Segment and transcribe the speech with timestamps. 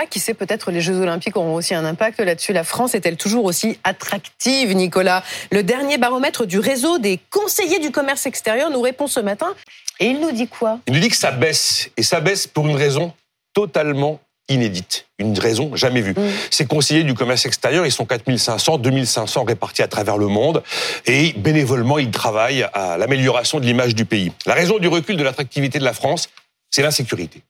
[0.00, 2.52] Ah, qui sait, peut-être les Jeux Olympiques auront aussi un impact là-dessus.
[2.52, 5.24] La France est-elle toujours aussi attractive, Nicolas?
[5.50, 9.56] Le dernier baromètre du réseau des conseillers du commerce extérieur nous répond ce matin.
[9.98, 10.78] Et il nous dit quoi?
[10.86, 11.90] Il nous dit que ça baisse.
[11.96, 13.12] Et ça baisse pour une raison
[13.54, 16.12] totalement inédite, une raison jamais vue.
[16.12, 16.30] Mm.
[16.52, 20.62] Ces conseillers du commerce extérieur, ils sont 4500, 2500 répartis à travers le monde
[21.06, 24.30] et bénévolement, ils travaillent à l'amélioration de l'image du pays.
[24.46, 26.28] La raison du recul de l'attractivité de la France,
[26.70, 27.42] c'est l'insécurité.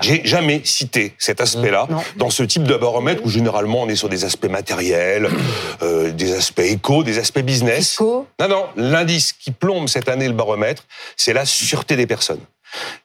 [0.00, 4.08] J'ai jamais cité cet aspect-là dans ce type de baromètre où généralement on est sur
[4.08, 5.28] des aspects matériels,
[5.82, 7.96] euh, des aspects éco, des aspects business.
[8.40, 10.84] Non, non, l'indice qui plombe cette année le baromètre,
[11.16, 12.40] c'est la sûreté des personnes.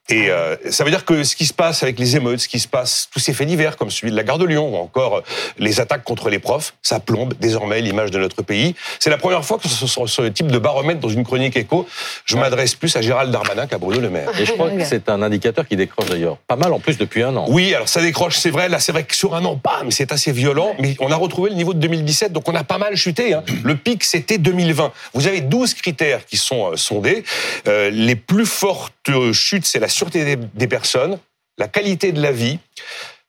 [0.10, 2.60] Et euh, ça veut dire que ce qui se passe avec les émeutes, ce qui
[2.60, 5.18] se passe, tous ces faits divers comme celui de la gare de Lyon ou encore
[5.18, 5.22] euh,
[5.58, 8.76] les attaques contre les profs, ça plombe désormais l'image de notre pays.
[9.00, 11.88] C'est la première fois que ce sur ce type de baromètre dans une chronique écho,
[12.26, 14.30] je m'adresse plus à Gérald Darmanin qu'à Bruno Le Maire.
[14.40, 17.24] Et je crois que c'est un indicateur qui décroche d'ailleurs pas mal en plus depuis
[17.24, 17.46] un an.
[17.50, 18.70] Oui, alors ça décroche, c'est vrai.
[18.70, 20.76] Là, c'est vrai que sur un an, pas, mais c'est assez violent.
[20.78, 23.34] Mais on a retrouvé le niveau de 2017, donc on a pas mal chuté.
[23.34, 23.44] Hein.
[23.64, 24.92] Le pic, c'était 2020.
[25.14, 27.24] Vous avez 12 critères qui sont euh, sondés.
[27.68, 28.94] Euh, les plus fortes
[29.32, 31.18] chutes, c'est la sûreté des, personnes,
[31.58, 32.60] la qualité de la vie,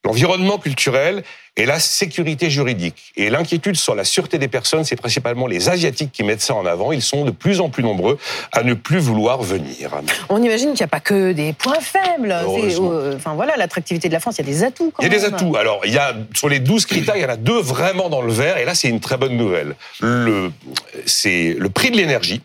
[0.04, 1.22] l'environnement culturel
[1.56, 3.12] et la sécurité juridique.
[3.16, 6.66] Et l'inquiétude sur la sûreté des personnes, c'est principalement les Asiatiques qui mettent ça en
[6.66, 6.92] avant.
[6.92, 8.18] Ils sont de plus en plus nombreux
[8.52, 9.90] à ne plus vouloir venir.
[10.28, 12.32] On imagine qu'il n'y a pas que des points faibles.
[12.32, 14.92] Euh, enfin voilà, l'attractivité de la France, il y a des atouts.
[14.98, 15.56] il y a des atouts.
[15.56, 18.22] Alors, il y a, sur les 12 critères, il y en a deux vraiment dans
[18.22, 18.58] le vert.
[18.58, 19.76] Et là, c'est une très bonne nouvelle.
[20.00, 20.52] Le,
[21.06, 22.42] c'est le prix de l'énergie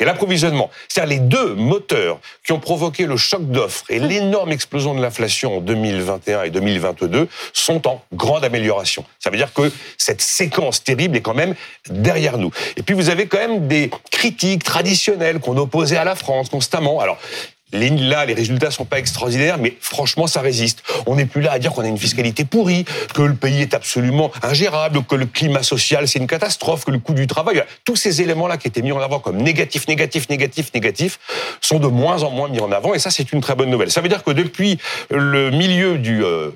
[0.00, 0.70] et l'approvisionnement.
[0.88, 5.58] C'est-à-dire les deux moteurs qui ont provoqué le choc d'offres et l'énorme explosion de l'inflation
[5.58, 9.04] en 2021 et 2022 sont en grande amélioration.
[9.18, 11.54] Ça veut dire que cette séquence terrible est quand même
[11.88, 12.50] derrière nous.
[12.76, 17.00] Et puis vous avez quand même des critiques traditionnelles qu'on opposait à la France constamment.
[17.00, 17.18] Alors,
[17.72, 20.82] Là, les résultats sont pas extraordinaires, mais franchement, ça résiste.
[21.06, 23.74] On n'est plus là à dire qu'on a une fiscalité pourrie, que le pays est
[23.74, 27.96] absolument ingérable, que le climat social c'est une catastrophe, que le coût du travail, tous
[27.96, 31.18] ces éléments-là qui étaient mis en avant comme négatifs, négatifs, négatifs, négatifs,
[31.60, 33.90] sont de moins en moins mis en avant, et ça, c'est une très bonne nouvelle.
[33.90, 34.78] Ça veut dire que depuis
[35.10, 36.50] le milieu du euh,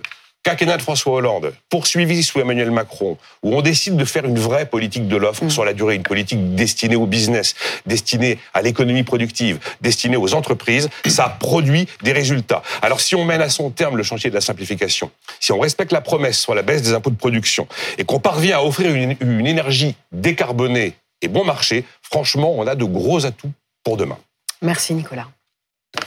[0.45, 4.67] quinquennat de François Hollande, poursuivi sous Emmanuel Macron, où on décide de faire une vraie
[4.67, 5.51] politique de l'offre mm.
[5.51, 7.55] sur la durée, une politique destinée au business,
[7.87, 12.63] destinée à l'économie productive, destinée aux entreprises, ça produit des résultats.
[12.83, 15.11] Alors si on mène à son terme le chantier de la simplification,
[15.41, 17.67] si on respecte la promesse sur la baisse des impôts de production
[17.99, 22.75] et qu'on parvient à offrir une, une énergie décarbonée et bon marché, franchement, on a
[22.75, 24.19] de gros atouts pour demain.
[24.61, 25.29] Merci Nicolas.